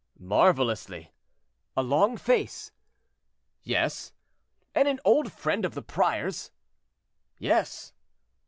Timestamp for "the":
5.75-5.83